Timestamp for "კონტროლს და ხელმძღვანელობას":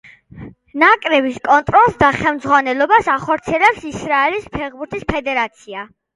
1.49-3.11